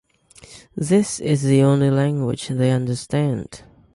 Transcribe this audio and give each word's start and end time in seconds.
This 0.75 1.19
is 1.19 1.43
the 1.43 1.61
only 1.61 1.91
language 1.91 2.47
they 2.47 2.71
understand. 2.71 3.61